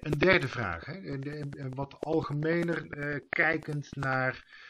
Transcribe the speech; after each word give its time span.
een 0.00 0.18
derde 0.18 0.48
vraag, 0.48 0.84
hè? 0.84 1.18
wat 1.74 1.96
algemener 2.00 2.86
kijkend 3.28 3.96
naar 3.96 4.62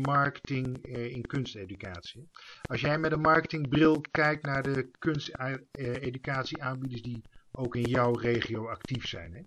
marketing 0.00 0.86
in 0.86 1.26
kunsteducatie. 1.26 2.28
Als 2.62 2.80
jij 2.80 2.98
met 2.98 3.12
een 3.12 3.20
marketingbril 3.20 4.00
kijkt 4.10 4.42
naar 4.42 4.62
de 4.62 4.90
kunsteducatieaanbieders 4.98 7.02
die 7.02 7.22
ook 7.56 7.76
in 7.76 7.82
jouw 7.82 8.12
regio 8.12 8.68
actief 8.68 9.06
zijn. 9.06 9.34
Hè? 9.34 9.40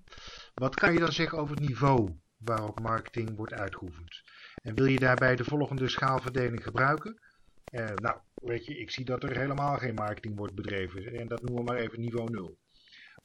Wat 0.54 0.76
kan 0.76 0.94
je 0.94 1.00
dan 1.00 1.12
zeggen 1.12 1.38
over 1.38 1.56
het 1.56 1.68
niveau 1.68 2.16
waarop 2.38 2.80
marketing 2.80 3.36
wordt 3.36 3.54
uitgeoefend? 3.54 4.22
En 4.62 4.76
wil 4.76 4.86
je 4.86 5.00
daarbij 5.00 5.36
de 5.36 5.44
volgende 5.44 5.88
schaalverdeling 5.88 6.64
gebruiken? 6.64 7.20
Eh, 7.64 7.86
nou, 7.96 8.18
weet 8.34 8.66
je, 8.66 8.78
ik 8.78 8.92
zie 8.92 9.06
dat 9.06 9.24
er 9.24 9.38
helemaal 9.38 9.78
geen 9.78 9.94
marketing 9.94 10.36
wordt 10.36 10.56
bedreven. 10.56 11.14
En 11.14 11.28
dat 11.28 11.42
noemen 11.42 11.66
we 11.66 11.72
maar 11.72 11.82
even 11.82 12.00
niveau 12.00 12.32
0. 12.32 12.58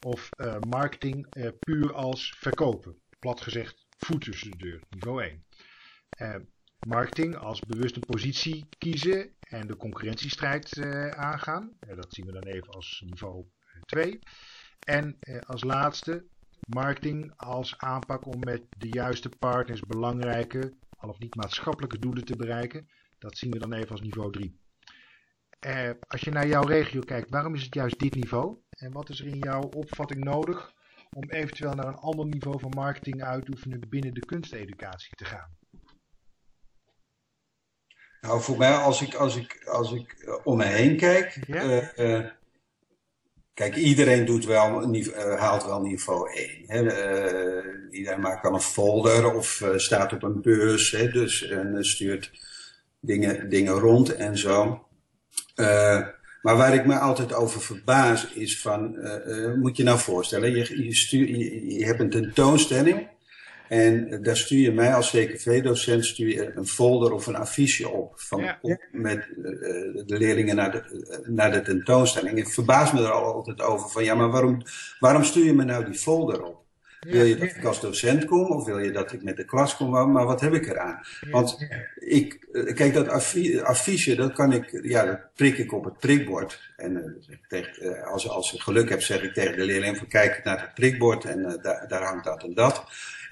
Of 0.00 0.30
uh, 0.36 0.56
marketing 0.68 1.36
uh, 1.36 1.48
puur 1.58 1.92
als 1.92 2.34
verkopen. 2.38 3.02
Plat 3.18 3.40
gezegd, 3.40 3.86
voet 3.96 4.20
tussen 4.20 4.50
de 4.50 4.56
deur, 4.56 4.80
niveau 4.88 5.22
1. 6.18 6.48
marketing 6.86 7.36
als 7.36 7.60
bewuste 7.60 8.00
positie 8.00 8.66
kiezen 8.78 9.34
en 9.40 9.66
de 9.66 9.76
concurrentiestrijd 9.76 10.78
aangaan. 11.16 11.76
dat 11.94 12.14
zien 12.14 12.26
we 12.26 12.32
dan 12.32 12.42
even 12.42 12.68
als 12.68 13.02
niveau 13.06 13.44
2. 13.84 14.18
En 14.78 15.18
als 15.46 15.62
laatste, 15.62 16.24
marketing 16.66 17.32
als 17.36 17.78
aanpak 17.78 18.26
om 18.26 18.38
met 18.38 18.62
de 18.78 18.88
juiste 18.88 19.28
partners 19.28 19.80
belangrijke, 19.80 20.72
al 20.96 21.08
of 21.08 21.18
niet 21.18 21.34
maatschappelijke 21.34 21.98
doelen 21.98 22.24
te 22.24 22.36
bereiken. 22.36 22.88
Dat 23.18 23.38
zien 23.38 23.50
we 23.50 23.58
dan 23.58 23.72
even 23.72 23.90
als 23.90 24.00
niveau 24.00 24.32
3. 24.32 24.58
Eh, 25.64 25.90
als 26.06 26.20
je 26.20 26.30
naar 26.30 26.46
jouw 26.46 26.64
regio 26.64 27.00
kijkt, 27.00 27.30
waarom 27.30 27.54
is 27.54 27.62
het 27.62 27.74
juist 27.74 27.98
dit 27.98 28.14
niveau? 28.14 28.58
En 28.74 28.92
wat 28.92 29.08
is 29.08 29.20
er 29.20 29.26
in 29.26 29.38
jouw 29.38 29.62
opvatting 29.62 30.24
nodig 30.24 30.72
om 31.10 31.30
eventueel 31.30 31.74
naar 31.74 31.86
een 31.86 31.94
ander 31.94 32.26
niveau 32.26 32.60
van 32.60 32.72
marketing 32.74 33.22
uitoefenen 33.22 33.88
binnen 33.88 34.14
de 34.14 34.26
kunsteducatie 34.26 35.16
te 35.16 35.24
gaan? 35.24 35.56
Nou, 38.20 38.40
voor 38.40 38.58
mij, 38.58 38.74
als 38.74 39.02
ik, 39.02 39.14
als 39.14 39.36
ik, 39.36 39.64
als 39.64 39.92
ik 39.92 40.12
eh, 40.12 40.34
om 40.44 40.56
me 40.56 40.64
heen 40.64 40.96
kijk, 40.96 41.48
uh, 41.48 42.26
Kijk, 43.54 43.76
iedereen 43.76 44.24
doet 44.24 44.44
wel, 44.44 44.94
uh, 44.94 45.38
haalt 45.38 45.64
wel 45.64 45.80
niveau 45.80 46.32
1. 46.32 46.64
Hè. 46.66 46.80
Iedereen 47.90 48.20
maakt 48.20 48.42
dan 48.42 48.54
een 48.54 48.60
folder 48.60 49.34
of 49.34 49.62
staat 49.76 50.12
op 50.12 50.22
een 50.22 50.42
beurs. 50.42 50.90
Hè, 50.90 51.10
dus, 51.10 51.42
en 51.48 51.84
stuurt 51.84 52.30
dingen, 53.00 53.48
dingen 53.48 53.72
rond 53.72 54.14
en 54.14 54.38
zo. 54.38 54.86
Maar 56.44 56.56
waar 56.56 56.74
ik 56.74 56.86
me 56.86 56.98
altijd 56.98 57.34
over 57.34 57.60
verbaas 57.60 58.32
is 58.32 58.60
van, 58.60 58.96
moet 59.60 59.76
je 59.76 59.82
nou 59.82 59.98
voorstellen, 59.98 60.50
je, 60.50 60.84
je, 60.84 60.94
stuur, 60.94 61.28
je, 61.28 61.78
je 61.78 61.84
hebt 61.84 62.00
een 62.00 62.10
tentoonstelling. 62.10 63.06
En 63.68 64.22
daar 64.22 64.36
stuur 64.36 64.60
je 64.60 64.72
mij 64.72 64.94
als 64.94 65.10
CKV-docent 65.10 66.04
stuur 66.04 66.28
je 66.28 66.52
een 66.56 66.66
folder 66.66 67.12
of 67.12 67.26
een 67.26 67.36
affiche 67.36 67.88
op. 67.88 68.12
Van, 68.16 68.56
Met 68.92 69.28
uh, 69.36 69.44
de 70.06 70.18
leerlingen 70.18 70.56
naar 70.56 70.72
de, 70.72 70.82
uh, 70.92 71.28
naar 71.28 71.52
de 71.52 71.62
tentoonstelling. 71.62 72.38
Ik 72.38 72.48
verbaas 72.48 72.92
me 72.92 73.00
er 73.00 73.10
altijd 73.10 73.60
over 73.60 73.90
van 73.90 74.04
ja, 74.04 74.14
maar 74.14 74.30
waarom, 74.30 74.62
waarom 74.98 75.24
stuur 75.24 75.44
je 75.44 75.54
me 75.54 75.64
nou 75.64 75.84
die 75.84 75.94
folder 75.94 76.42
op? 76.42 76.63
Wil 77.04 77.24
je 77.24 77.36
dat 77.36 77.48
ik 77.48 77.64
als 77.64 77.80
docent 77.80 78.24
kom 78.24 78.46
of 78.46 78.64
wil 78.64 78.78
je 78.78 78.90
dat 78.90 79.12
ik 79.12 79.22
met 79.22 79.36
de 79.36 79.44
klas 79.44 79.76
kom? 79.76 80.12
Maar 80.12 80.26
wat 80.26 80.40
heb 80.40 80.54
ik 80.54 80.66
eraan? 80.68 81.00
Want 81.30 81.66
ik, 81.94 82.46
kijk, 82.74 82.94
dat 82.94 83.08
affiche, 83.62 84.14
dat 84.14 84.32
kan 84.32 84.52
ik, 84.52 84.78
ja, 84.82 85.04
dat 85.04 85.20
prik 85.34 85.58
ik 85.58 85.72
op 85.72 85.84
het 85.84 85.98
prikbord. 85.98 86.72
En 86.76 87.16
tegen, 87.48 88.04
als, 88.04 88.28
als 88.28 88.54
ik 88.54 88.60
geluk 88.60 88.88
heb, 88.88 89.02
zeg 89.02 89.22
ik 89.22 89.34
tegen 89.34 89.56
de 89.56 89.64
leerling 89.64 89.96
van 89.96 90.06
kijk 90.06 90.44
naar 90.44 90.60
het 90.60 90.74
prikbord 90.74 91.24
en 91.24 91.58
daar, 91.62 91.88
daar 91.88 92.02
hangt 92.02 92.24
dat 92.24 92.42
en 92.42 92.54
dat. 92.54 92.84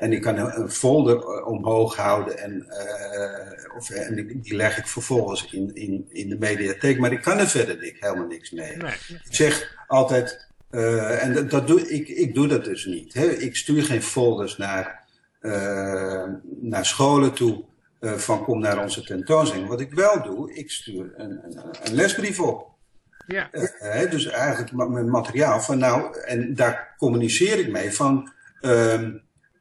En 0.03 0.13
ik 0.13 0.23
kan 0.23 0.37
een, 0.37 0.71
folder 0.71 1.17
eh, 1.17 1.47
omhoog 1.47 1.97
houden 1.97 2.39
en, 2.39 2.67
uh, 2.69 3.77
of, 3.77 3.91
en 3.91 4.15
die, 4.43 4.57
leg 4.57 4.79
ik 4.79 4.87
vervolgens 4.87 5.53
in, 5.53 5.75
in, 5.75 6.07
in 6.09 6.29
de 6.29 6.39
mediatheek. 6.39 6.99
Maar 6.99 7.13
ik 7.13 7.23
kan 7.23 7.39
er 7.39 7.49
verder 7.49 7.83
ik, 7.83 7.97
helemaal 8.01 8.27
niks 8.27 8.51
mee. 8.51 8.77
Nee. 8.77 8.93
Ik 9.09 9.35
zeg 9.35 9.77
altijd, 9.87 10.49
uh, 10.73 11.25
en 11.25 11.49
dat, 11.49 11.67
doe, 11.67 11.89
ik, 11.89 12.09
ik 12.09 12.35
doe 12.35 12.49
dat 12.49 12.65
dus 12.65 12.85
niet. 12.85 13.15
Hè. 13.15 13.25
Ik 13.25 13.57
stuur 13.57 13.83
geen 13.83 14.03
folders 14.03 14.57
naar, 14.57 15.05
uh, 15.41 16.25
naar 16.61 16.87
scholen 16.87 17.33
toe 17.33 17.65
van 18.01 18.45
kom 18.45 18.61
naar 18.61 18.83
onze 18.83 19.03
tentoonstelling. 19.03 19.69
Wat 19.69 19.81
ik 19.81 19.93
wel 19.93 20.23
doe, 20.23 20.55
ik 20.55 20.71
stuur 20.71 21.13
een, 21.17 21.41
een, 21.43 21.59
een 21.83 21.95
lesbrief 21.95 22.41
op. 22.41 22.71
Ja. 23.27 23.51
dus 24.11 24.27
eigenlijk 24.27 24.73
mijn 24.73 25.11
materiaal 25.11 25.61
van 25.61 25.79
nou, 25.79 26.21
en 26.21 26.55
daar 26.55 26.95
communiceer 26.99 27.59
ik 27.59 27.71
mee 27.71 27.93
van... 27.93 28.33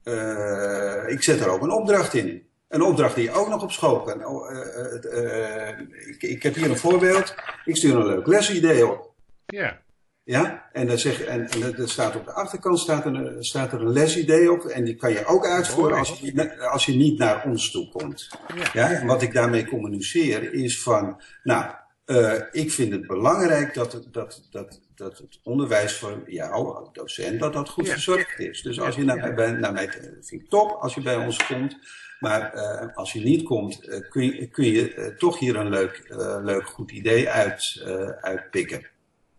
Uh, 0.04 1.08
ik 1.08 1.24
zet 1.24 1.40
er 1.40 1.50
ook 1.50 1.62
een 1.62 1.72
opdracht 1.72 2.14
in. 2.14 2.46
Een 2.68 2.82
opdracht 2.82 3.16
die 3.16 3.24
je 3.24 3.32
ook 3.32 3.50
nog 3.50 3.64
op 3.64 3.72
school 3.72 4.02
kan. 4.02 4.20
Uh, 4.20 5.80
ik, 6.08 6.24
ik, 6.24 6.44
heb 6.44 6.56
hier 6.56 6.70
een 6.70 6.78
voorbeeld. 6.78 7.36
Ik 7.66 7.76
stuur 7.76 7.96
een 7.96 8.06
leuk 8.06 8.28
lesidee 8.28 8.88
op. 8.88 9.14
Ja. 9.46 9.80
Ja, 10.24 10.70
en, 10.72 10.88
dan 10.88 10.98
zeg, 10.98 11.22
en, 11.22 11.50
en 11.50 11.74
dat 11.78 11.90
staat 11.90 12.16
op 12.16 12.26
de 12.26 12.32
achterkant 12.32 12.80
staat 12.80 13.06
er, 13.06 13.36
staat 13.40 13.74
er 13.74 13.82
een 13.82 13.92
lesidee 13.92 14.52
op. 14.52 14.64
En 14.66 14.84
die 14.84 14.96
kan 14.96 15.12
je 15.12 15.26
ook 15.26 15.46
uitvoeren 15.46 15.98
als 15.98 16.20
je, 16.20 16.60
als 16.70 16.86
je 16.86 16.94
niet 16.94 17.18
naar 17.18 17.46
ons 17.46 17.72
toe 17.72 17.90
komt. 17.90 18.30
Ja. 18.74 18.92
En 18.92 19.08
wat 19.08 19.22
ik 19.22 19.34
daarmee 19.34 19.66
communiceer 19.66 20.54
is 20.54 20.82
van, 20.82 21.22
nou, 21.44 21.72
uh, 22.06 22.34
ik 22.52 22.72
vind 22.72 22.92
het 22.92 23.08
belangrijk 23.08 23.74
dat, 23.74 23.94
het, 23.94 24.14
dat, 24.14 24.48
dat, 24.52 24.82
dat 24.96 25.18
het 25.18 25.40
onderwijs 25.44 25.98
voor 25.98 26.24
jou 26.26 26.88
docent, 26.92 27.40
dat 27.40 27.54
dat 27.54 27.70
goed 27.70 27.90
verzorgd 27.90 28.40
is. 28.40 28.62
Dus 28.62 28.80
als 28.80 28.96
je 28.96 29.04
naar, 29.04 29.34
bij, 29.34 29.52
naar 29.52 29.74
mij, 29.74 29.90
vind 30.22 30.32
ik 30.42 30.50
top 30.50 30.72
als 30.72 30.94
je 30.94 31.02
bij 31.02 31.16
ons 31.16 31.46
komt. 31.46 31.78
Maar 32.20 32.56
uh, 32.56 32.96
als 32.96 33.14
je 33.14 33.24
niet 33.24 33.44
komt, 33.44 33.88
uh, 33.88 34.10
kun 34.10 34.24
je, 34.24 34.48
kun 34.48 34.66
je 34.66 35.14
toch 35.18 35.40
hier 35.40 35.56
een 35.56 35.70
leuk, 35.70 36.14
leuk 36.44 36.66
goed 36.68 36.92
idee 36.92 37.30
uit, 37.30 37.84
uitpikken. 38.22 38.90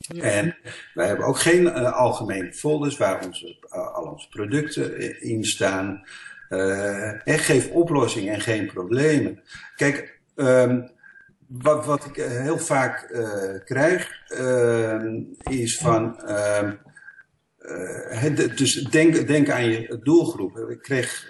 En 0.08 0.56
wij 0.94 1.06
hebben 1.06 1.26
ook 1.26 1.38
geen 1.38 1.62
uh, 1.62 1.92
algemene 1.92 2.52
folders 2.52 2.96
waar 2.96 3.26
onze, 3.26 3.56
uh, 3.66 3.94
al 3.94 4.04
onze 4.04 4.28
producten 4.28 5.20
in 5.20 5.44
staan. 5.44 6.02
Uh, 6.48 7.28
en 7.28 7.38
geef 7.38 7.70
oplossingen 7.70 8.34
en 8.34 8.40
geen 8.40 8.66
problemen. 8.66 9.42
Kijk, 9.76 10.20
um, 10.36 10.90
wat, 11.46 11.86
wat 11.86 12.04
ik 12.04 12.16
eh, 12.16 12.30
heel 12.30 12.58
vaak 12.58 13.06
krijg, 13.64 14.10
uh, 14.28 15.02
is 15.50 15.78
van. 15.78 16.20
Uh, 17.62 18.56
dus 18.56 18.74
denk, 18.74 19.26
denk 19.26 19.50
aan 19.50 19.70
je 19.70 19.98
doelgroep. 20.02 20.58
Ik 20.58 20.82
kreeg, 20.82 21.28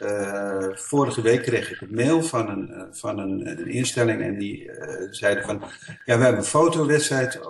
vorige 0.74 1.22
week 1.22 1.42
kreeg 1.42 1.70
ik 1.72 1.80
een 1.80 1.94
mail 1.94 2.22
van 2.22 2.48
een, 2.48 2.94
van 2.94 3.18
een, 3.18 3.46
een 3.46 3.68
instelling 3.68 4.22
en 4.22 4.38
die 4.38 4.70
zeiden 5.10 5.44
van, 5.44 5.62
ja, 6.04 6.16
we 6.16 6.22
hebben 6.22 6.36
een 6.36 6.44
fotowedstrijd 6.44 7.40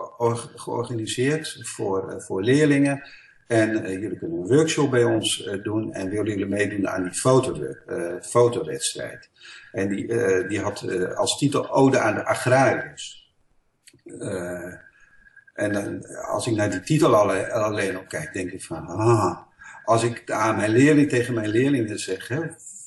georganiseerd 0.57 1.59
voor, 1.63 2.23
voor 2.23 2.43
leerlingen. 2.43 3.03
En 3.47 4.01
jullie 4.01 4.19
kunnen 4.19 4.39
een 4.39 4.47
workshop 4.47 4.91
bij 4.91 5.05
ons 5.05 5.51
doen 5.63 5.93
en 5.93 6.09
willen 6.09 6.27
jullie 6.27 6.47
meedoen 6.47 6.89
aan 6.89 7.03
die 7.03 7.13
foto, 7.13 7.75
fotowedstrijd. 8.23 9.31
En 9.73 9.89
die, 9.89 10.07
die 10.49 10.61
had 10.61 10.85
als 11.15 11.39
titel 11.39 11.71
Ode 11.71 11.99
aan 11.99 12.15
de 12.15 12.25
agrariërs. 12.25 13.33
En 15.53 15.73
dan, 15.73 16.07
als 16.27 16.47
ik 16.47 16.57
naar 16.57 16.71
die 16.71 16.81
titel 16.81 17.15
alleen, 17.15 17.51
alleen 17.51 17.99
op 17.99 18.09
kijk, 18.09 18.33
denk 18.33 18.51
ik 18.51 18.63
van, 18.63 18.87
ah, 18.87 19.39
als 19.85 20.03
ik 20.03 20.31
aan 20.31 20.57
mijn 20.57 20.71
leerling, 20.71 21.09
tegen 21.09 21.35
mijn 21.35 21.49
leerlingen 21.49 21.99
zeg, 21.99 22.29
hè, 22.29 22.41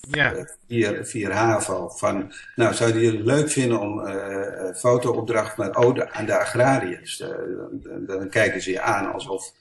ja. 0.09 0.47
vier, 0.67 1.05
vier 1.05 1.31
HAVO, 1.31 1.89
van, 1.89 2.33
nou, 2.55 2.73
zouden 2.73 3.01
jullie 3.01 3.17
het 3.17 3.27
leuk 3.27 3.49
vinden 3.49 3.79
om 3.79 4.07
uh, 4.07 4.75
fotoopdracht 4.75 5.57
met 5.57 5.75
ode 5.75 6.11
aan 6.11 6.25
de 6.25 6.37
agrariërs? 6.37 7.17
dan, 7.17 8.05
dan 8.05 8.29
kijken 8.29 8.61
ze 8.61 8.71
je 8.71 8.81
aan 8.81 9.13
alsof 9.13 9.53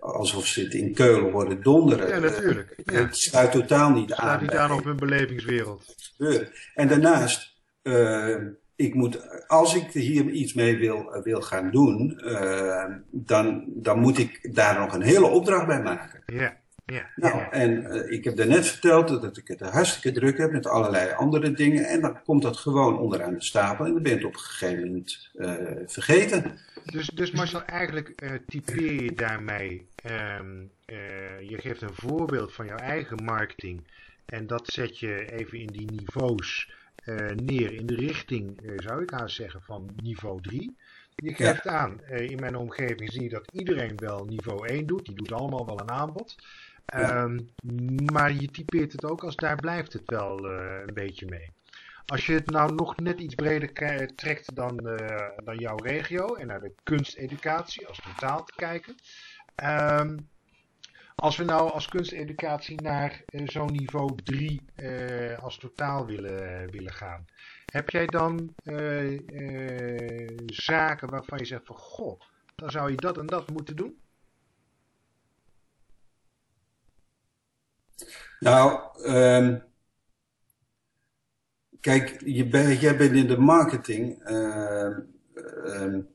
alsof 0.00 0.46
ze 0.46 0.62
het 0.62 0.74
in 0.74 0.94
Keulen 0.94 1.30
worden 1.30 1.62
donderen. 1.62 2.08
Ja, 2.08 2.18
natuurlijk. 2.18 2.74
Ja. 2.84 2.92
Het 2.92 3.16
sluit 3.16 3.52
totaal 3.52 3.90
niet 3.90 4.12
aan. 4.12 4.28
Het 4.28 4.38
sluit 4.38 4.40
niet 4.40 4.60
aan 4.60 4.72
op 4.72 4.84
hun 4.84 4.96
belevingswereld. 4.96 5.94
En 6.74 6.88
daarnaast, 6.88 7.54
uh, 7.82 8.36
ik 8.80 8.94
moet, 8.94 9.46
als 9.48 9.74
ik 9.74 9.90
hier 9.92 10.30
iets 10.30 10.54
mee 10.54 10.76
wil, 10.76 11.20
wil 11.22 11.42
gaan 11.42 11.70
doen, 11.70 12.20
uh, 12.24 12.84
dan, 13.10 13.64
dan 13.66 13.98
moet 13.98 14.18
ik 14.18 14.54
daar 14.54 14.78
nog 14.78 14.94
een 14.94 15.02
hele 15.02 15.26
opdracht 15.26 15.66
bij 15.66 15.82
maken. 15.82 16.22
Ja. 16.26 16.58
Ja, 16.84 17.06
nou, 17.16 17.36
ja. 17.36 17.50
en 17.50 17.70
uh, 17.70 18.12
ik 18.12 18.24
heb 18.24 18.36
daarnet 18.36 18.66
verteld 18.66 19.08
dat 19.08 19.36
ik 19.36 19.48
het 19.48 19.60
hartstikke 19.60 20.20
druk 20.20 20.38
heb 20.38 20.52
met 20.52 20.66
allerlei 20.66 21.12
andere 21.12 21.52
dingen. 21.52 21.84
En 21.84 22.00
dan 22.00 22.22
komt 22.22 22.42
dat 22.42 22.56
gewoon 22.56 22.98
onderaan 22.98 23.34
de 23.34 23.42
stapel 23.42 23.84
en 23.84 23.92
dan 23.92 24.02
ben 24.02 24.10
je 24.12 24.16
het 24.16 24.26
op 24.26 24.32
een 24.32 24.38
gegeven 24.38 24.86
moment 24.86 25.30
uh, 25.34 25.52
vergeten. 25.86 26.58
Dus, 26.84 27.06
dus 27.06 27.30
Marcel, 27.30 27.64
eigenlijk 27.64 28.22
uh, 28.22 28.30
typeer 28.46 29.02
je 29.02 29.12
daarmee, 29.12 29.86
um, 30.40 30.70
je 31.48 31.56
geeft 31.58 31.82
een 31.82 31.94
voorbeeld 31.94 32.52
van 32.52 32.66
jouw 32.66 32.76
eigen 32.76 33.24
marketing. 33.24 33.82
En 34.26 34.46
dat 34.46 34.66
zet 34.66 34.98
je 34.98 35.32
even 35.32 35.58
in 35.58 35.66
die 35.66 35.90
niveaus 35.90 36.70
neer 37.34 37.72
in 37.72 37.86
de 37.86 37.94
richting, 37.94 38.60
zou 38.76 39.02
ik 39.02 39.10
haast 39.10 39.36
zeggen, 39.36 39.62
van 39.62 39.90
niveau 40.02 40.40
3. 40.40 40.76
Je 41.14 41.34
geeft 41.34 41.64
ja. 41.64 41.70
aan, 41.70 42.04
in 42.04 42.40
mijn 42.40 42.56
omgeving 42.56 43.12
zie 43.12 43.22
je 43.22 43.28
dat 43.28 43.50
iedereen 43.52 43.96
wel 43.96 44.24
niveau 44.24 44.68
1 44.68 44.86
doet. 44.86 45.04
Die 45.06 45.14
doet 45.14 45.32
allemaal 45.32 45.66
wel 45.66 45.80
een 45.80 45.90
aanbod. 45.90 46.36
Ehm, 46.84 47.40
maar 48.12 48.32
je 48.32 48.50
typeert 48.50 48.92
het 48.92 49.04
ook 49.04 49.24
als 49.24 49.36
daar 49.36 49.56
blijft 49.56 49.92
het 49.92 50.02
wel 50.06 50.44
een 50.44 50.94
beetje 50.94 51.26
mee. 51.26 51.50
Als 52.06 52.26
je 52.26 52.32
het 52.32 52.50
nou 52.50 52.74
nog 52.74 52.96
net 52.96 53.20
iets 53.20 53.34
breder 53.34 53.72
trekt 54.14 54.54
dan, 54.54 54.76
dan 55.44 55.56
jouw 55.56 55.76
regio 55.76 56.34
en 56.34 56.46
naar 56.46 56.60
de 56.60 56.72
kunsteducatie 56.82 57.86
als 57.86 58.00
totaal 58.00 58.44
te 58.44 58.52
kijken. 58.56 58.94
Um, 60.00 60.28
als 61.20 61.36
we 61.36 61.44
nou 61.44 61.70
als 61.70 61.88
kunsteducatie 61.88 62.82
naar 62.82 63.24
uh, 63.30 63.48
zo'n 63.48 63.72
niveau 63.72 64.14
3 64.24 64.60
uh, 64.76 65.38
als 65.38 65.58
totaal 65.58 66.06
willen, 66.06 66.70
willen 66.70 66.92
gaan, 66.92 67.24
heb 67.64 67.90
jij 67.90 68.06
dan 68.06 68.54
uh, 68.64 69.20
zaken 70.46 71.10
waarvan 71.10 71.38
je 71.38 71.44
zegt 71.44 71.66
van 71.66 71.76
goh, 71.76 72.20
dan 72.54 72.70
zou 72.70 72.90
je 72.90 72.96
dat 72.96 73.18
en 73.18 73.26
dat 73.26 73.50
moeten 73.50 73.76
doen? 73.76 73.98
Nou, 78.38 78.80
um, 79.10 79.62
kijk, 81.80 82.20
je 82.24 82.78
jij 82.78 82.96
bent 82.96 83.16
in 83.16 83.26
de 83.26 83.38
marketing. 83.38 84.28
Um, 84.28 86.08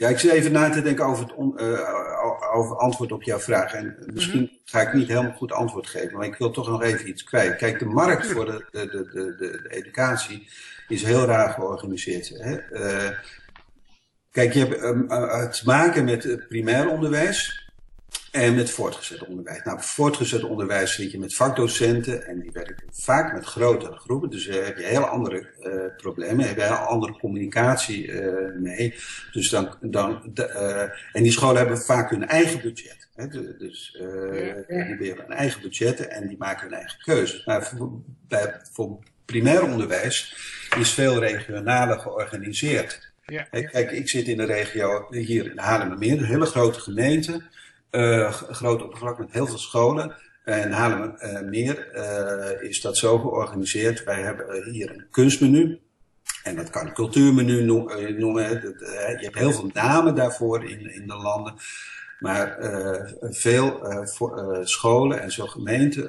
ja, 0.00 0.08
ik 0.08 0.18
zit 0.18 0.30
even 0.30 0.52
na 0.52 0.70
te 0.70 0.82
denken 0.82 1.04
over 1.04 1.24
het 1.24 1.34
on, 1.34 1.54
uh, 1.56 2.54
over 2.54 2.76
antwoord 2.76 3.12
op 3.12 3.22
jouw 3.22 3.38
vraag. 3.38 3.72
En 3.72 3.96
misschien 4.06 4.42
mhm. 4.42 4.52
ga 4.64 4.80
ik 4.80 4.92
niet 4.92 5.08
helemaal 5.08 5.32
goed 5.32 5.52
antwoord 5.52 5.86
geven, 5.86 6.16
maar 6.16 6.26
ik 6.26 6.36
wil 6.36 6.50
toch 6.50 6.68
nog 6.68 6.82
even 6.82 7.08
iets 7.08 7.24
kwijt. 7.24 7.56
Kijk, 7.56 7.78
de 7.78 7.84
markt 7.84 8.26
voor 8.26 8.44
de, 8.44 8.66
de, 8.70 8.86
de, 8.86 9.10
de, 9.12 9.36
de 9.36 9.66
educatie 9.68 10.48
is 10.88 11.02
heel 11.02 11.24
raar 11.24 11.50
georganiseerd. 11.50 12.28
Hè? 12.28 12.58
Uh, 12.70 13.10
kijk, 14.30 14.52
je 14.52 14.58
hebt 14.58 14.82
um, 14.82 15.06
uh, 15.08 15.48
te 15.48 15.64
maken 15.64 16.04
met 16.04 16.48
primair 16.48 16.88
onderwijs. 16.88 17.69
En 18.30 18.54
met 18.54 18.70
voortgezet 18.70 19.26
onderwijs. 19.26 19.62
Nou, 19.64 19.78
voortgezet 19.80 20.44
onderwijs 20.44 20.94
zit 20.94 21.10
je 21.10 21.18
met 21.18 21.34
vakdocenten 21.34 22.26
en 22.26 22.40
die 22.40 22.50
werken 22.52 22.76
vaak 22.90 23.32
met 23.32 23.44
grotere 23.44 23.96
groepen. 23.96 24.30
Dus 24.30 24.46
daar 24.46 24.64
heb 24.64 24.78
je 24.78 24.84
heel 24.84 25.04
andere 25.04 25.46
uh, 25.60 25.96
problemen, 25.96 26.46
heb 26.46 26.56
je 26.56 26.62
heel 26.62 26.72
andere 26.72 27.12
communicatie 27.12 28.06
uh, 28.06 28.32
mee. 28.56 28.94
Dus 29.32 29.50
dan, 29.50 29.76
dan 29.80 30.32
uh, 30.34 30.80
en 31.12 31.22
die 31.22 31.32
scholen 31.32 31.56
hebben 31.56 31.78
vaak 31.78 32.10
hun 32.10 32.26
eigen 32.26 32.60
budget. 32.60 33.08
Hè? 33.14 33.28
Dus 33.58 33.96
die 34.98 35.08
hebben 35.08 35.24
een 35.24 35.36
eigen 35.36 35.62
budget 35.62 36.06
en 36.06 36.28
die 36.28 36.38
maken 36.38 36.68
hun 36.68 36.78
eigen 36.78 36.98
keuzes. 36.98 37.44
Maar 37.44 37.66
voor, 37.66 37.90
bij, 38.28 38.60
voor 38.72 38.98
primair 39.24 39.62
onderwijs 39.62 40.36
is 40.78 40.90
veel 40.90 41.18
regionaler 41.18 41.98
georganiseerd. 41.98 43.12
Ja. 43.26 43.42
Kijk, 43.42 43.90
ik 43.90 44.08
zit 44.08 44.26
in 44.26 44.36
de 44.36 44.44
regio 44.44 45.06
hier 45.10 45.50
in 45.50 45.58
Haarlemmermeer, 45.58 46.18
een 46.18 46.24
hele 46.24 46.46
grote 46.46 46.80
gemeente. 46.80 47.42
Uh, 47.90 48.32
groot 48.32 48.82
oppervlak 48.82 49.18
met 49.18 49.32
heel 49.32 49.46
veel 49.46 49.58
scholen. 49.58 50.16
En 50.44 50.72
Haarlem 50.72 51.14
uh, 51.18 51.40
meer 51.40 51.88
uh, 51.94 52.68
is 52.68 52.80
dat 52.80 52.96
zo 52.96 53.18
georganiseerd. 53.18 54.04
Wij 54.04 54.22
hebben 54.22 54.70
hier 54.70 54.90
een 54.90 55.06
kunstmenu. 55.10 55.80
En 56.42 56.56
dat 56.56 56.70
kan 56.70 56.92
cultuurmenu 56.92 57.62
noemen. 57.62 58.48
je 58.50 59.18
hebt 59.20 59.38
heel 59.38 59.52
veel 59.52 59.70
namen 59.72 60.14
daarvoor 60.14 60.64
in, 60.64 60.94
in 60.94 61.06
de 61.06 61.16
landen. 61.16 61.54
Maar 62.18 62.58
veel 63.20 63.80
scholen 64.62 65.20
en 65.20 65.32
zo 65.32 65.46
gemeenten 65.46 66.02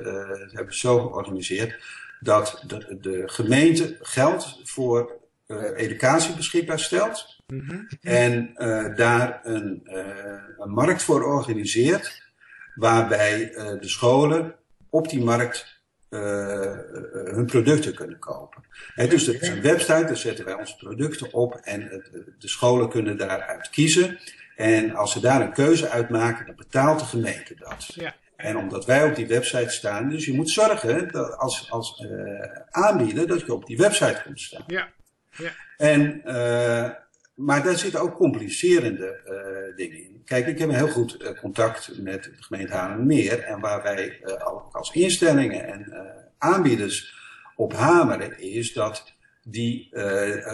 hebben 0.51 0.75
zo 0.75 0.99
georganiseerd 0.99 1.79
dat 2.19 2.63
de, 2.67 2.97
de 3.01 3.23
gemeente 3.25 3.97
geld 4.01 4.59
voor 4.63 5.20
educatie 5.59 6.35
beschikbaar 6.35 6.79
stelt. 6.79 7.39
Mhm. 7.47 7.83
En 8.01 8.53
uh, 8.55 8.95
daar 8.95 9.39
een, 9.43 9.81
uh, 9.83 9.95
een, 10.57 10.69
markt 10.69 11.03
voor 11.03 11.23
organiseert, 11.23 12.23
waarbij 12.75 13.51
uh, 13.51 13.65
de 13.79 13.87
scholen 13.87 14.55
op 14.89 15.09
die 15.09 15.23
markt 15.23 15.79
hun 16.09 17.45
producten 17.45 17.95
kunnen 17.95 18.19
kopen. 18.19 18.63
He, 18.93 19.07
dus 19.07 19.27
er 19.27 19.41
is 19.41 19.47
een 19.47 19.61
website, 19.61 20.05
daar 20.05 20.17
zetten 20.17 20.45
wij 20.45 20.53
onze 20.53 20.75
producten 20.75 21.33
op 21.33 21.55
en 21.63 21.79
de 22.39 22.47
scholen 22.47 22.89
kunnen 22.89 23.17
daaruit 23.17 23.69
kiezen. 23.69 24.19
En 24.55 24.95
als 24.95 25.11
ze 25.11 25.19
daar 25.19 25.41
een 25.41 25.53
keuze 25.53 25.89
uit 25.89 26.09
maken, 26.09 26.45
dan 26.45 26.55
betaalt 26.55 26.99
de 26.99 27.05
gemeente 27.05 27.55
dat. 27.55 27.85
Ja. 27.93 28.15
En 28.35 28.57
omdat 28.57 28.85
wij 28.85 29.03
op 29.03 29.15
die 29.15 29.27
website 29.27 29.69
staan, 29.69 30.09
dus 30.09 30.25
je 30.25 30.33
moet 30.33 30.49
zorgen 30.49 31.11
dat 31.11 31.37
als, 31.37 31.71
als 31.71 32.05
aanbieder 32.69 33.27
dat 33.27 33.39
je 33.39 33.53
op 33.53 33.65
die 33.65 33.77
website 33.77 34.21
komt 34.23 34.39
staan. 34.39 34.63
Ja. 34.67 34.89
En 35.77 36.21
maar 37.35 37.63
daar 37.63 37.77
zitten 37.77 38.01
ook 38.01 38.15
complicerende 38.15 39.19
uh, 39.25 39.75
dingen 39.75 39.97
in. 39.97 40.21
Kijk, 40.25 40.47
ik 40.47 40.59
heb 40.59 40.69
een 40.69 40.75
heel 40.75 40.87
goed 40.87 41.21
uh, 41.21 41.39
contact 41.39 42.01
met 42.01 42.23
de 42.23 42.31
gemeente 42.35 42.73
Haarlemmermeer. 42.73 43.39
En 43.39 43.59
waar 43.59 43.83
wij 43.83 44.19
als 44.71 44.91
instellingen 44.91 45.67
en 45.67 45.93
aanbieders 46.37 47.15
op 47.55 47.73
hameren 47.73 48.39
is 48.39 48.73
dat 48.73 49.13
die, 49.43 49.89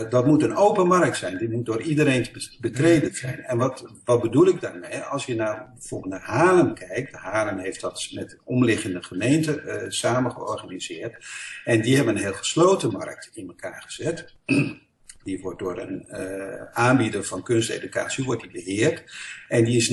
dat 0.10 0.26
moet 0.26 0.44
een 0.44 0.56
open 0.56 0.88
markt 0.88 1.18
zijn. 1.18 1.38
Die 1.38 1.50
moet 1.50 1.66
door 1.66 1.82
iedereen 1.82 2.28
betreden 2.60 3.16
zijn. 3.16 3.40
En 3.44 3.58
wat, 3.58 3.86
wat 4.06 4.22
bedoel 4.22 4.48
ik 4.48 4.62
daarmee? 4.62 5.00
Als 5.00 5.26
je 5.26 5.36
nou 5.36 5.58
bijvoorbeeld 5.74 6.14
naar 6.14 6.24
Haarlem 6.24 6.74
kijkt. 6.74 7.12
Haarlem 7.12 7.58
heeft 7.58 7.82
dat 7.82 8.10
met 8.14 8.38
omliggende 8.44 9.04
gemeenten 9.04 9.92
samen 9.92 10.32
georganiseerd. 10.32 11.26
En 11.64 11.82
die 11.82 11.96
hebben 11.96 12.16
een 12.16 12.22
heel 12.22 12.34
gesloten 12.34 12.92
markt 12.92 13.30
in 13.34 13.48
elkaar 13.48 13.84
gezet. 13.86 14.36
Die 15.28 15.42
wordt 15.42 15.60
door 15.60 15.78
een 15.78 16.06
uh, 16.10 16.62
aanbieder 16.74 17.24
van 17.24 17.44
kunsteducatie 17.44 18.24
wordt 18.24 18.42
die 18.42 18.52
beheerd. 18.52 19.04
En 19.48 19.64
die 19.64 19.78
is, 19.78 19.88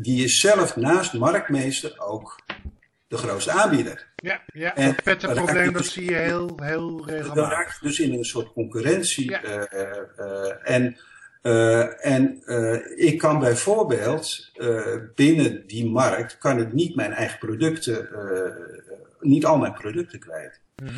die 0.00 0.24
is 0.24 0.40
zelf 0.40 0.76
naast 0.76 1.12
marktmeester 1.12 2.00
ook 2.00 2.40
de 3.10 3.16
grootste 3.16 3.50
aanbieder. 3.50 4.06
Ja, 4.16 4.40
ja 4.52 4.76
en 4.76 4.94
pettenprobleem 5.04 5.72
dat 5.72 5.82
dus, 5.82 5.92
zie 5.92 6.10
je 6.10 6.16
heel, 6.16 6.58
heel 6.62 7.06
regelmatig. 7.06 7.34
Dan 7.34 7.50
raak 7.50 7.78
je 7.80 7.86
dus 7.86 8.00
in 8.00 8.12
een 8.12 8.24
soort 8.24 8.52
concurrentie. 8.52 9.30
Ja. 9.30 9.42
Uh, 9.44 9.62
uh, 10.18 10.70
en 10.76 10.96
uh, 11.42 12.06
en 12.06 12.42
ik 12.96 13.18
kan 13.18 13.38
bijvoorbeeld 13.38 14.52
binnen 15.14 15.66
die 15.66 15.90
markt 15.90 16.38
kan 16.38 16.58
ik 16.58 16.72
niet 16.72 16.96
mijn 16.96 17.12
eigen 17.12 17.38
producten, 17.38 18.08
niet 19.20 19.44
al 19.44 19.58
mijn 19.58 19.72
producten 19.72 20.18
kwijt. 20.18 20.60
Mm 20.82 20.88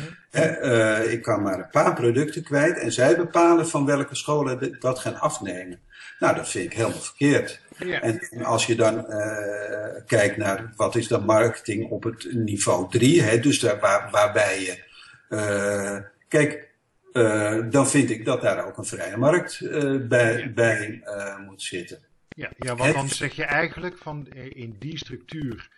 ik 1.09 1.21
kan 1.21 1.41
maar 1.41 1.59
een 1.59 1.69
paar 1.69 1.93
producten 1.93 2.43
kwijt 2.43 2.77
en 2.77 2.91
zij 2.91 3.17
bepalen 3.17 3.67
van 3.67 3.85
welke 3.85 4.15
scholen 4.15 4.77
dat 4.79 4.99
gaan 4.99 5.19
afnemen. 5.19 5.79
Nou, 6.23 6.35
dat 6.35 6.49
vind 6.49 6.65
ik 6.65 6.73
helemaal 6.73 6.99
verkeerd. 6.99 7.61
Ja. 7.77 8.01
En 8.01 8.43
als 8.43 8.65
je 8.65 8.75
dan 8.75 9.05
uh, 9.09 10.05
kijkt 10.05 10.37
naar 10.37 10.73
wat 10.75 10.95
is 10.95 11.07
dan 11.07 11.25
marketing 11.25 11.89
op 11.89 12.03
het 12.03 12.27
niveau 12.33 12.89
3, 12.89 13.21
hè, 13.21 13.39
dus 13.39 13.59
daar, 13.59 13.79
waar, 13.79 14.11
waarbij 14.11 14.61
je. 14.61 14.83
Uh, 15.29 15.97
kijk, 16.27 16.69
uh, 17.13 17.69
dan 17.69 17.87
vind 17.87 18.09
ik 18.09 18.25
dat 18.25 18.41
daar 18.41 18.65
ook 18.65 18.77
een 18.77 18.85
vrije 18.85 19.17
markt 19.17 19.59
bij, 20.07 20.37
ja. 20.37 20.49
bij 20.49 21.03
moet 21.45 21.61
zitten. 21.61 21.99
Ja, 22.27 22.49
ja 22.57 22.75
want 22.75 22.93
dan 22.93 23.09
zeg 23.09 23.33
je 23.33 23.45
eigenlijk 23.45 23.97
van 23.97 24.27
in 24.33 24.75
die 24.79 24.97
structuur, 24.97 25.69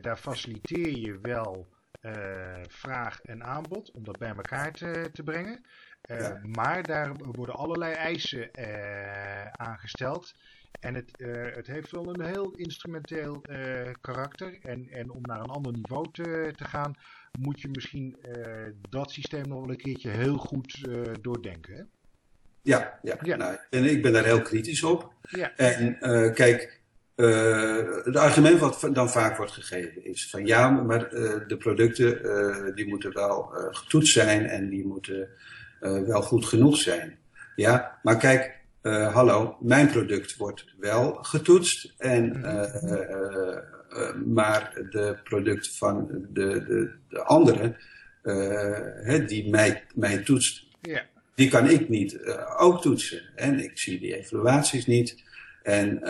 daar 0.00 0.16
faciliteer 0.16 0.98
je 0.98 1.18
wel 1.22 1.66
uh, 2.06 2.12
vraag 2.68 3.20
en 3.20 3.44
aanbod, 3.44 3.90
om 3.90 4.04
dat 4.04 4.18
bij 4.18 4.28
elkaar 4.28 4.72
te, 4.72 5.10
te 5.12 5.22
brengen. 5.22 5.64
Uh, 6.10 6.18
ja. 6.18 6.40
Maar 6.42 6.82
daar 6.82 7.14
worden 7.16 7.54
allerlei 7.54 7.92
eisen 7.92 8.50
uh, 8.58 9.46
aangesteld. 9.46 10.34
En 10.80 10.94
het, 10.94 11.10
het 11.54 11.66
heeft 11.66 11.90
wel 11.90 12.14
een 12.14 12.24
heel 12.24 12.50
instrumenteel 12.50 13.42
karakter. 14.00 14.58
En, 14.62 14.88
en 14.90 15.10
om 15.10 15.22
naar 15.22 15.40
een 15.40 15.50
ander 15.50 15.72
niveau 15.72 16.08
te, 16.12 16.52
te 16.56 16.64
gaan, 16.64 16.94
moet 17.38 17.60
je 17.60 17.68
misschien 17.68 18.16
dat 18.90 19.10
systeem 19.10 19.48
nog 19.48 19.60
wel 19.60 19.70
een 19.70 19.76
keertje 19.76 20.10
heel 20.10 20.36
goed 20.36 20.88
doordenken. 21.20 21.74
Hè? 21.74 21.82
Ja, 22.62 22.98
ja. 23.02 23.18
ja. 23.22 23.36
Nou, 23.36 23.56
en 23.70 23.84
ik 23.84 24.02
ben 24.02 24.12
daar 24.12 24.24
heel 24.24 24.42
kritisch 24.42 24.82
op. 24.82 25.12
Ja. 25.20 25.56
En 25.56 25.98
kijk, 26.34 26.80
uh, 27.16 28.04
het 28.04 28.16
argument 28.16 28.58
wat 28.58 28.88
dan 28.92 29.10
vaak 29.10 29.36
wordt 29.36 29.52
gegeven 29.52 30.04
is 30.04 30.30
van 30.30 30.46
ja, 30.46 30.70
maar 30.70 31.12
uh, 31.12 31.32
de 31.46 31.56
producten 31.56 32.20
uh, 32.22 32.74
die 32.74 32.88
moeten 32.88 33.12
wel 33.12 33.50
getoetst 33.70 34.12
zijn 34.12 34.46
en 34.46 34.68
die 34.68 34.86
moeten 34.86 35.28
wel 36.06 36.22
goed 36.22 36.46
genoeg 36.46 36.76
zijn. 36.76 37.18
Ja, 37.56 37.98
maar 38.02 38.16
kijk, 38.16 38.54
hallo, 39.12 39.56
mijn 39.60 39.90
product 39.90 40.36
wordt 40.36 40.64
wel 40.78 41.12
getoetst 41.12 41.94
en 41.98 42.40
maar 44.34 44.86
de 44.90 45.18
producten 45.24 45.72
van 45.72 46.06
de, 46.32 46.64
de, 46.64 46.90
de 47.08 47.22
anderen 47.22 47.76
hè, 49.02 49.24
die 49.24 49.50
mij, 49.50 49.84
mij 49.94 50.18
toetst, 50.18 50.66
yeah. 50.80 51.02
die 51.34 51.48
kan 51.48 51.70
ik 51.70 51.88
niet 51.88 52.18
ook 52.58 52.82
toetsen. 52.82 53.22
En 53.34 53.64
ik 53.64 53.78
zie 53.78 54.00
die 54.00 54.16
evaluaties 54.16 54.86
niet. 54.86 55.22
En 55.62 56.00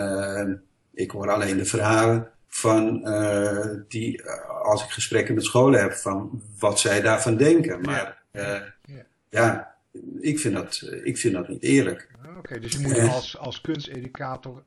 ik 0.97 1.11
hoor 1.11 1.31
alleen 1.31 1.57
de 1.57 1.65
verhalen 1.65 2.31
van 2.47 3.09
uh, 3.09 3.67
die, 3.89 4.23
uh, 4.23 4.51
als 4.63 4.85
ik 4.85 4.91
gesprekken 4.91 5.35
met 5.35 5.45
scholen 5.45 5.81
heb, 5.81 5.93
van 5.93 6.43
wat 6.59 6.81
zij 6.81 7.01
daarvan 7.01 7.37
denken. 7.37 7.81
Maar 7.81 8.23
uh, 8.33 8.43
ja. 8.85 9.07
ja, 9.29 9.75
ik 10.21 10.39
vind 10.39 10.55
dat, 10.55 10.91
ik 11.03 11.19
vind 11.19 11.35
dat 11.35 11.49
niet 11.49 11.63
eerlijk. 11.63 12.09
Oké, 12.39 12.59
dus 12.59 12.73
je 12.73 12.79
moet 12.79 12.99
als, 12.99 13.39
als 13.39 13.61
kunsteducator, 13.61 14.63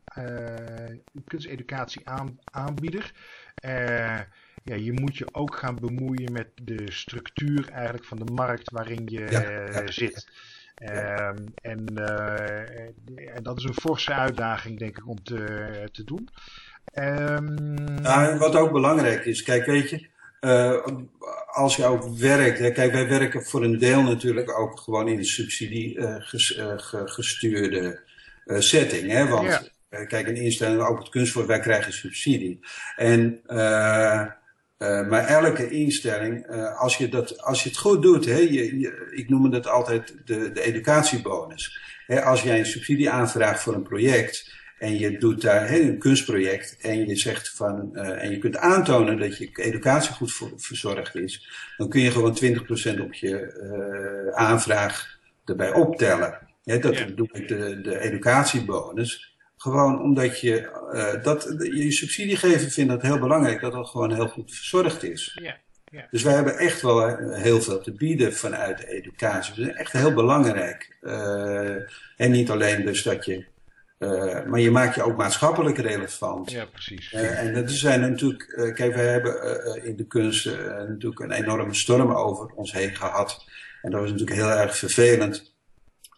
kunsteducatie 1.28 2.08
aan, 2.08 2.40
aanbieder, 2.44 3.14
ja, 4.64 4.76
je 4.76 4.94
moet 4.94 5.18
je 5.18 5.34
ook 5.34 5.56
gaan 5.56 5.76
bemoeien 5.76 6.32
met 6.32 6.48
de 6.64 6.92
structuur 6.92 7.70
eigenlijk 7.72 8.06
van 8.06 8.18
de 8.18 8.32
markt 8.32 8.72
waarin 8.72 9.02
je 9.06 9.84
zit. 9.86 10.28
Ehm, 10.80 11.38
en, 11.62 11.86
en 13.34 13.44
dat 13.44 13.58
is 13.58 13.64
een 13.64 13.74
forse 13.74 14.14
uitdaging, 14.14 14.80
denk 14.80 14.98
ik, 14.98 15.08
om 15.08 15.24
te, 15.24 15.90
te 15.92 16.04
doen. 16.04 16.30
Um... 16.94 18.38
wat 18.38 18.56
ook 18.56 18.72
belangrijk 18.72 19.26
is, 19.26 19.44
kijk, 19.44 19.66
weet 19.66 19.90
je, 19.90 20.08
uh, 20.42 20.86
als 21.46 21.76
je 21.76 21.86
ook 21.86 22.18
werkt, 22.18 22.74
kijk, 22.74 22.92
wij 22.92 23.08
werken 23.08 23.44
voor 23.44 23.64
een 23.64 23.78
deel 23.78 24.02
natuurlijk 24.02 24.60
ook 24.60 24.80
gewoon 24.80 25.08
in 25.08 25.18
een 25.18 25.26
subsidie 25.26 25.98
uh, 25.98 26.16
ges, 26.20 26.58
uh, 26.58 26.74
gestuurde 27.06 28.00
setting. 28.46 29.12
Hè? 29.12 29.28
Want 29.28 29.72
kijk, 29.90 30.28
een 30.28 30.36
instelling, 30.36 30.82
ook 30.82 31.00
het 31.00 31.10
kunstvoort, 31.10 31.48
wij 31.48 31.60
krijgen 31.60 31.94
subsidie. 31.94 32.60
En, 32.96 33.42
maar 34.80 35.26
elke 35.26 35.70
instelling, 35.70 36.48
als, 36.78 36.98
je 36.98 37.10
dat, 37.10 37.42
als 37.42 37.64
je 37.64 37.70
het 37.70 37.78
goed 37.78 38.02
doet, 38.02 38.26
hè, 38.26 38.38
je, 38.38 38.80
je, 38.80 39.12
ik 39.12 39.30
noem 39.30 39.54
het 39.54 39.68
altijd 39.68 40.16
de, 40.26 40.52
de 40.52 40.62
educatiebonus. 40.62 41.80
Hè, 42.06 42.24
als 42.24 42.42
jij 42.42 42.60
een 42.60 42.66
subsidie 42.66 43.10
aanvraagt 43.10 43.62
voor 43.62 43.74
een 43.74 43.84
project, 43.84 44.58
en 44.80 45.00
je 45.00 45.18
doet 45.18 45.42
daar 45.42 45.72
een 45.74 45.98
kunstproject 45.98 46.78
en 46.82 47.08
je 47.08 47.16
zegt 47.16 47.50
van, 47.50 47.90
uh, 47.94 48.24
en 48.24 48.32
je 48.32 48.38
kunt 48.38 48.58
aantonen 48.58 49.18
dat 49.18 49.38
je 49.38 49.50
educatie 49.54 50.14
goed 50.14 50.32
voor, 50.32 50.52
verzorgd 50.56 51.16
is, 51.16 51.50
dan 51.78 51.90
kun 51.90 52.02
je 52.02 52.12
gewoon 52.12 52.38
20% 52.44 53.02
op 53.02 53.14
je 53.14 54.32
aanvraag 54.36 55.18
erbij 55.46 55.74
optellen. 55.74 56.40
Ja, 56.64 56.78
dat 56.78 57.06
doe 57.16 57.30
ik 57.32 57.48
de, 57.48 57.82
de 57.82 58.00
educatiebonus. 58.00 59.38
Gewoon 59.60 60.02
omdat 60.02 60.40
je 60.40 60.70
uh, 60.94 61.24
dat, 61.24 61.56
je 61.58 61.92
subsidiegever 61.92 62.72
vindt 62.72 62.92
dat 62.92 63.02
heel 63.02 63.20
belangrijk, 63.20 63.62
dat 63.62 63.72
dat 63.72 63.90
gewoon 63.90 64.14
heel 64.14 64.28
goed 64.28 64.56
verzorgd 64.56 65.04
is. 65.04 65.40
Ja. 65.42 65.58
Ja. 65.92 66.08
Dus 66.12 66.24
wij 66.24 66.34
hebben 66.34 66.58
echt 66.58 66.82
wel 66.82 67.18
heel 67.32 67.62
veel 67.62 67.82
te 67.82 67.92
bieden 67.92 68.34
vanuit 68.34 68.78
de 68.78 68.88
educatie. 68.88 69.56
Dat 69.56 69.68
is 69.68 69.80
echt 69.80 69.92
heel 69.92 70.14
belangrijk. 70.14 70.98
Uh, 71.02 71.76
en 72.18 72.32
niet 72.32 72.50
alleen 72.50 72.86
dus 72.86 73.04
dat 73.04 73.26
je 73.26 73.46
uh, 74.00 74.46
maar 74.46 74.60
je 74.60 74.72
maakt 74.72 74.96
je 74.96 75.04
ook 75.04 75.18
maatschappelijk 75.18 75.78
relevant. 75.78 76.52
Ja, 76.52 76.66
precies. 76.66 77.14
En 77.14 77.54
dat 77.54 77.72
zijn 77.72 78.02
natuurlijk, 78.02 78.74
kijk, 78.76 78.96
we 78.96 79.02
hebben 79.02 79.84
in 79.84 79.96
de 79.96 80.08
kunst 80.08 80.46
natuurlijk 80.88 81.20
een 81.20 81.32
enorme 81.32 81.74
storm 81.74 82.12
over 82.12 82.52
ons 82.56 82.72
heen 82.72 82.96
gehad. 82.96 83.46
En 83.82 83.92
dat 83.92 84.02
was 84.02 84.12
natuurlijk 84.12 84.40
heel 84.40 84.50
erg 84.50 84.78
vervelend. 84.78 85.58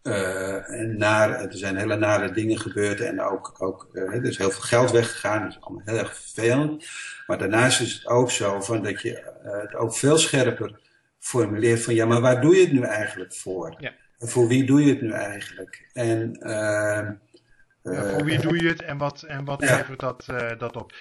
En 0.01 0.97
naar, 0.97 1.29
er 1.29 1.57
zijn 1.57 1.77
hele 1.77 1.95
nare 1.95 2.31
dingen 2.31 2.59
gebeurd 2.59 3.01
en 3.01 3.21
ook, 3.21 3.55
ook 3.57 3.89
er 3.93 4.25
is 4.25 4.37
heel 4.37 4.51
veel 4.51 4.61
geld 4.61 4.91
weggegaan. 4.91 5.41
Dat 5.41 5.49
is 5.49 5.61
allemaal 5.61 5.85
heel 5.85 5.97
erg 5.97 6.15
vervelend. 6.15 6.85
Maar 7.27 7.37
daarnaast 7.37 7.81
is 7.81 7.93
het 7.93 8.07
ook 8.07 8.31
zo 8.31 8.61
van 8.61 8.83
dat 8.83 9.01
je 9.01 9.33
het 9.43 9.75
ook 9.75 9.95
veel 9.95 10.17
scherper 10.17 10.79
formuleert 11.19 11.83
van 11.83 11.93
ja, 11.93 12.05
maar 12.05 12.21
waar 12.21 12.41
doe 12.41 12.55
je 12.55 12.61
het 12.61 12.71
nu 12.71 12.81
eigenlijk 12.81 13.33
voor? 13.33 13.75
Ja. 13.77 13.93
Voor 14.19 14.47
wie 14.47 14.65
doe 14.65 14.85
je 14.85 14.89
het 14.89 15.01
nu 15.01 15.11
eigenlijk? 15.11 15.89
En 15.93 16.37
ja, 17.83 18.09
voor 18.09 18.23
wie 18.23 18.39
doe 18.39 18.63
je 18.63 18.67
het 18.67 18.81
en 18.81 18.97
wat, 18.97 19.23
en 19.23 19.45
wat 19.45 19.61
levert 19.61 19.99
dat, 19.99 20.27
uh, 20.31 20.49
dat 20.57 20.75
op? 20.75 20.93